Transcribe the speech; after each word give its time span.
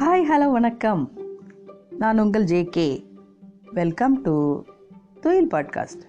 Hi 0.00 0.24
hello 0.30 0.52
வணக்கம். 0.52 1.12
நான் 1.98 2.18
உங்கள் 2.18 2.44
JK 2.44 3.04
welcome 3.72 4.22
to 4.22 4.62
Thuyil 5.20 5.46
podcast 5.46 6.02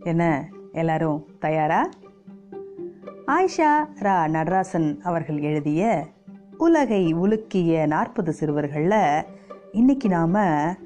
என்ன 0.00 0.48
எல்லாரும் 0.72 1.26
தயாரா? 1.38 1.88
ஆயிஷா 3.26 3.86
ரா 4.00 4.28
நடராசன் 4.28 5.00
அவர்கள் 5.00 5.38
எழுதிய 5.38 6.06
உலகை 6.58 7.14
உலுக்கிய 7.14 7.86
நாற்பது 7.86 8.32
சிறுவர்களில் 8.32 9.24
இன்னைக்கு 9.72 10.08
நாம் 10.08 10.76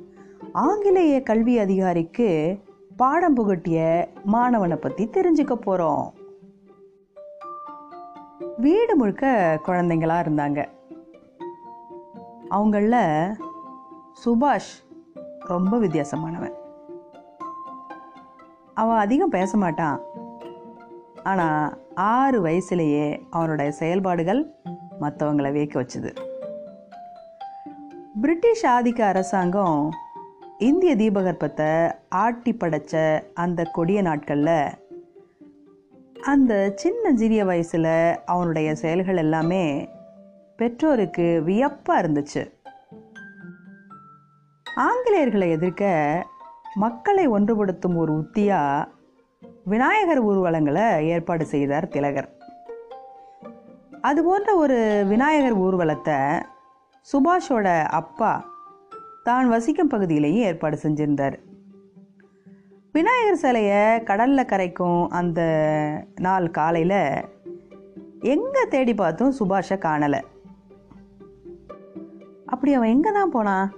ஆங்கிலேய 0.53 1.23
கல்வி 1.23 1.59
அதிகாரிக்கு 1.59 2.59
பாடம் 2.97 3.37
புகட்டிய 3.37 4.07
மாணவனை 4.33 4.77
பற்றி 4.77 5.09
தெரிஞ்சுக்க 5.09 5.55
போகிறோம் 5.55 6.15
வீடு 8.57 8.97
முழுக்க 8.97 9.61
குழந்தைங்களா 9.67 10.23
இருந்தாங்க. 10.27 10.77
அவங்களில் 12.49 13.37
சுபாஷ் 14.25 14.73
ரொம்ப 15.39 15.79
வித்தியாசமானவன். 15.79 16.57
அவன் 18.75 18.97
அதிகம் 18.97 19.29
பேச 19.29 19.57
மாட்டான். 19.57 20.01
ஆனால் 21.23 21.79
ஆறு 21.95 22.45
வயசுலேயே 22.45 23.23
அவனுடைய 23.31 23.71
செயல்பாடுகள் 23.71 24.55
மற்றவங்களை 25.01 25.53
வியக்க 25.53 25.83
வச்சுது. 25.83 26.17
பிரிட்டிஷ் 28.21 28.65
ஆதிக்க 28.65 29.01
அரசாங்கம் 29.01 29.91
இந்திய 30.59 30.97
தீபகற்பத்தை 30.97 31.93
ஆட்டி 32.09 32.53
படைச்ச 32.53 33.23
அந்த 33.35 33.63
கொடிய 33.65 34.03
நாட்களில் 34.03 34.69
அந்த 36.23 36.73
சின்ன 36.75 37.15
சிறிய 37.15 37.45
வயசில் 37.45 38.19
அவனுடைய 38.25 38.75
செயல்கள் 38.75 39.17
எல்லாமே 39.17 39.89
பெற்றோருக்கு 40.59 41.27
வியப்பாக 41.47 42.01
இருந்துச்சு. 42.03 42.43
ஆங்கிலேயர்களை 44.87 45.49
எதிர்க்க 45.57 45.93
மக்களை 46.75 47.25
ஒன்றுபடுத்தும் 47.29 47.97
ஒரு 47.97 48.13
உத்தியாக 48.13 48.89
விநாயகர் 49.65 50.21
ஊர்வலங்களை 50.25 50.85
ஏற்பாடு 51.15 51.45
செய்தார் 51.47 51.89
திலகர். 51.89 52.29
அது 54.01 54.21
போன்ற 54.25 54.55
ஒரு 54.55 54.79
விநாயகர் 55.09 55.57
ஊர்வலத்தை 55.59 56.19
சுபாஷோட 57.13 57.69
அப்பா 58.01 58.33
தான் 59.23 59.49
வசிக்கும் 59.49 59.93
பகுதியிலேயே 59.95 60.43
ஏற்பாடு 60.43 60.79
செஞ்சிருந்தார். 60.83 61.37
விநாயகர் 62.93 63.43
சிலையை 63.43 63.83
கடலில் 64.03 64.51
கரைக்கும் 64.53 65.01
அந்த 65.09 65.41
நாள் 66.21 66.51
காலையில் 66.51 67.01
எங்கே 68.35 68.65
தேடி 68.69 68.95
பார்த்தும் 68.95 69.37
சுபாஷை 69.41 69.79
காணலை. 69.87 70.21
அப்படி 72.49 72.73
அவன் 72.75 72.89
எங்கே 72.89 73.11
தான் 73.13 73.31
போனான்? 73.31 73.69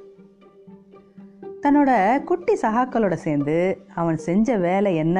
தன்னோட 1.62 1.90
குட்டி 2.24 2.54
சகாக்களோட 2.62 3.14
சேர்ந்து 3.24 3.56
அவன் 3.94 4.18
செஞ்ச 4.26 4.56
வேலை 4.56 4.96
என்ன 4.96 5.18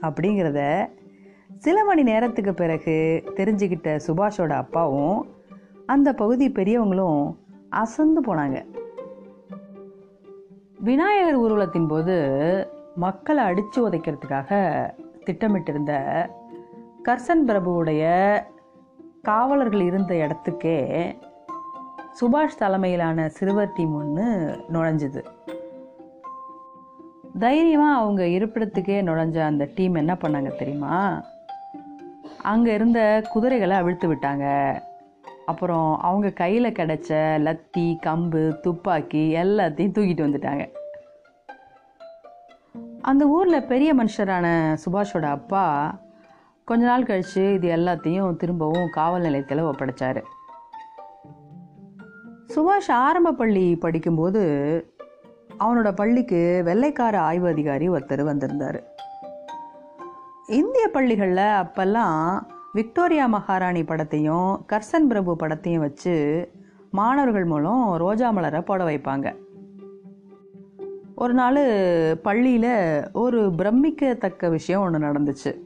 அப்படிங்கிறத 0.00 0.60
சில 1.58 1.84
மணி 1.84 2.02
நேரத்துக்கு 2.02 2.52
பிறகு 2.54 2.94
தெரிஞ்சுக்கிட்ட 3.36 4.00
சுபாஷோட 4.06 4.52
அப்பாவும் 4.52 5.18
அந்த 5.86 6.12
பகுதி 6.12 6.46
பெரியவங்களும் 6.50 7.22
அசந்து 7.68 8.20
போனாங்க. 8.20 8.58
விநாயகர் 10.78 11.40
ஊர்வலத்தின் 11.40 11.88
போது 11.88 12.16
மக்களை 12.96 13.44
அடித்து 13.44 13.78
உதைக்கிறதுக்காக 13.88 14.50
திட்டமிட்டிருந்த 15.26 15.92
கர்சன் 17.04 17.44
பிரபுவுடைய 17.46 18.04
காவலர்கள் 19.22 19.80
இருந்த 19.80 20.14
இடத்துக்கே 20.14 20.78
சுபாஷ் 22.20 22.58
தலைமையிலான 22.58 23.28
சிறுவர் 23.28 23.72
டீம் 23.72 23.94
ஒன்று 23.94 24.24
நுழைஞ்சுது. 24.72 25.24
தைரியமாக 27.38 28.00
அவங்க 28.00 28.22
இருப்பிடத்துக்கே 28.24 28.98
நுழைஞ்ச 29.08 29.38
அந்த 29.40 29.68
டீம் 29.74 29.94
என்ன 29.94 30.12
பண்ணாங்க 30.12 30.56
தெரியுமா? 30.56 31.22
அங்கே 32.42 32.74
இருந்த 32.74 33.22
குதிரைகளை 33.32 33.76
அவிழ்த்து 33.76 34.14
விட்டாங்க. 34.14 34.46
அப்புறம் 35.46 35.98
அவங்க 36.00 36.30
கையில் 36.30 36.72
கிடச்ச 36.72 37.08
லத்தி 37.46 37.96
கம்பு 38.06 38.60
துப்பாக்கி 38.60 39.34
எல்லாத்தையும் 39.34 39.94
தூக்கிட்டு 39.96 40.26
வந்துட்டாங்க. 40.26 40.64
அந்த 43.00 43.26
ஊரில் 43.26 43.66
பெரிய 43.66 43.94
மனுஷரான 43.94 44.76
சுபாஷோட 44.84 45.22
அப்பா 45.22 45.64
கொஞ்ச 46.64 46.84
நாள் 46.84 47.04
கழித்து 47.04 47.52
இது 47.52 47.76
எல்லாத்தையும் 47.76 48.36
திரும்பவும் 48.36 48.90
காவல் 48.90 49.20
நிலையத்தில் 49.20 49.64
ஒப்படைச்சார். 49.64 50.22
சுபாஷ் 52.54 52.90
ஆரம்ப 52.90 53.32
பள்ளி 53.32 53.76
படிக்கும்போது 53.76 54.42
அவனோட 55.60 55.94
பள்ளிக்கு 55.94 56.62
வெள்ளைக்கார 56.64 57.20
ஆய்வு 57.20 57.48
அதிகாரி 57.48 57.88
ஒருத்தர் 57.88 58.24
வந்திருந்தார். 58.24 58.82
இந்திய 60.46 60.88
பள்ளிகளில் 60.88 61.36
அப்போல்லாம் 61.36 62.40
விக்டோரியா 62.72 63.26
மகாராணி 63.26 63.82
படத்தையும் 63.82 64.60
கர்சன் 64.72 65.06
பிரபு 65.08 65.36
படத்தையும் 65.40 65.78
வச்சு 65.78 66.14
மாணவர்கள் 66.90 67.44
மூலம் 67.44 67.96
ரோஜா 67.96 68.30
மலரை 68.30 68.60
போட 68.60 68.84
வைப்பாங்க. 68.84 69.36
ஒரு 71.14 71.34
நாள் 71.34 71.58
பள்ளியில் 72.22 73.10
ஒரு 73.12 73.50
பிரமிக்கத்தக்க 73.56 74.48
விஷயம் 74.48 74.80
ஒன்று 74.80 74.98
நடந்துச்சு. 74.98 75.58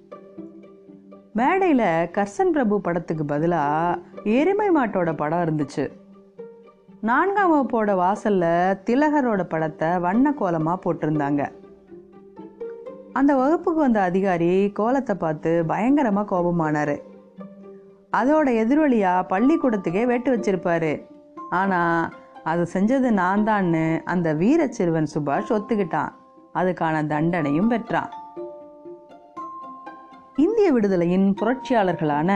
மேடையில் 1.32 2.10
கர்சன் 2.12 2.50
பிரபு 2.52 2.80
படத்துக்கு 2.80 3.24
பதிலாக 3.24 3.98
எருமை 4.24 4.70
மாட்டோட 4.70 5.16
படம் 5.16 5.38
இருந்துச்சு. 5.38 5.90
நான்காம் 7.00 7.52
வகுப்போட 7.52 7.94
வாசலில் 7.94 8.78
திலகரோட 8.84 9.42
படத்தை 9.42 9.98
வண்ண 9.98 10.32
கோலமாக 10.32 10.78
போட்டிருந்தாங்க. 10.84 11.52
அந்த 13.12 13.34
வகுப்புக்கு 13.34 13.80
வந்த 13.80 14.00
அதிகாரி 14.00 14.70
கோலத்தை 14.72 15.14
பார்த்து 15.14 15.64
பயங்கரமாக 15.66 16.36
கோபமானார். 16.36 17.02
அதோட 18.16 18.48
எதிரொலியாக 18.52 19.26
பள்ளிக்கூடத்துக்கே 19.28 20.06
வெட்டு 20.06 20.36
வச்சிருப்பாரு. 20.36 21.06
ஆனால் 21.50 22.12
அது 22.44 22.66
செஞ்சது 22.72 23.10
நான் 23.10 23.44
தான்னு 23.44 24.02
அந்த 24.04 24.32
வீர 24.32 24.66
சிறுவன் 24.66 25.08
சுபாஷ் 25.14 25.50
ஒத்துக்கிட்டான். 25.50 26.12
அதுக்கான 26.54 27.06
தண்டனையும் 27.06 27.68
பெற்றான். 27.68 28.10
இந்திய 30.36 30.72
விடுதலையின் 30.72 31.34
புரட்சியாளர்களான 31.40 32.30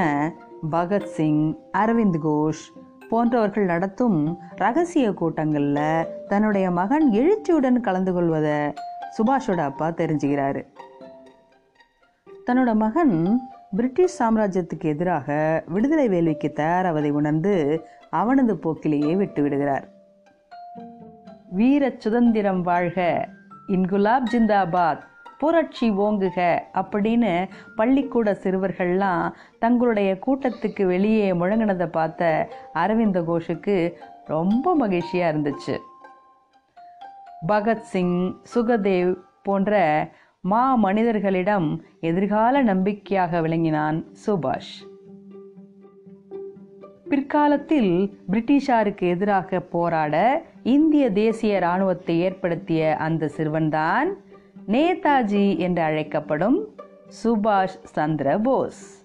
பகத்சிங் 0.71 1.57
அரவிந்த் 1.79 2.19
கோஷ் 2.23 2.73
போன்றவர்கள் 3.11 3.65
நடத்தும் 3.65 4.39
ரகசிய 4.57 5.13
கூட்டங்களில் 5.13 6.07
தன்னுடைய 6.29 6.71
மகன் 6.71 7.11
எழுச்சியுடன் 7.13 7.81
கலந்து 7.81 8.13
கொள்வதை 8.13 8.73
சுபாஷோட 9.17 9.59
அப்பா 9.59 9.89
தெரிஞ்சுக்கிறாரு. 9.89 10.67
தன்னோட 12.47 12.75
மகன் 12.75 13.41
பிரிட்டிஷ் 13.77 14.23
சாம்ராஜ்யத்துக்கு 14.23 14.85
எதிராக 14.85 15.63
விடுதலை 15.67 16.09
வேள்விக்கு 16.09 16.53
தயாராவதை 16.53 17.11
உணர்ந்து 17.11 17.87
அவனது 18.11 18.55
போக்கிலேயே 18.55 19.17
விட்டு 19.17 19.43
விடுகிறார். 19.43 19.89
வீர 21.51 21.93
சுதந்திரம் 21.99 22.63
வாழ்க 22.63 23.29
இன்குலாப் 23.69 24.27
ஜிந்தாபாத். 24.33 25.01
புரட்சி 25.41 25.91
ஓங்குக 25.91 26.39
அப்படின்னு 26.75 27.49
பள்ளிக்கூட 27.77 28.33
சிறுவர்கள்லாம் 28.43 29.33
தங்களுடைய 29.59 30.11
கூட்டத்துக்கு 30.27 30.83
வெளியே 30.87 31.33
முழங்கினதை 31.33 31.87
பார்த்த 31.87 32.49
அரவிந்த 32.73 33.21
கோஷுக்கு 33.21 33.77
ரொம்ப 34.25 34.75
மகிழ்ச்சியாக 34.75 35.33
இருந்துச்சு. 35.33 35.77
பகத்சிங் 37.49 38.19
சுகதேவ் 38.55 39.15
போன்ற 39.43 39.75
மா 40.41 40.75
மனிதர்களிடம் 40.75 41.69
எதிர்கால 42.01 42.63
நம்பிக்கையாக 42.63 43.41
விளங்கினான் 43.41 43.99
சுபாஷ். 44.27 44.75
பிற்காலத்தில் 47.09 47.93
பிரிட்டிஷாருக்கு 48.31 49.07
எதிராக 49.09 49.61
போராட 49.61 50.17
இந்திய 50.63 51.05
தேசிய 51.13 51.57
இராணுவத்தை 51.57 52.21
ஏற்படுத்திய 52.21 52.97
அந்த 52.97 53.31
சிறுவன்தான் 53.37 54.11
நேதாஜி 54.69 55.59
என்று 55.59 55.83
அழைக்கப்படும் 55.83 56.75
சுபாஷ் 57.25 57.79
சந்திர 57.83 58.39
போஸ். 58.39 59.05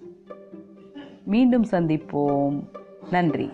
மீண்டும் 1.24 1.64
சந்திப்போம். 1.64 2.64
நன்றி. 3.10 3.50